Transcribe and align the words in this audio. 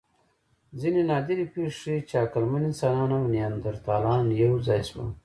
ځینې 0.79 1.01
نادرې 1.11 1.45
پېښې 1.53 1.75
ښيي، 1.79 1.97
چې 2.09 2.15
عقلمن 2.23 2.61
انسانان 2.69 3.09
او 3.17 3.23
نیاندرتالان 3.33 4.25
یو 4.43 4.53
ځای 4.67 4.81
شول. 4.89 5.09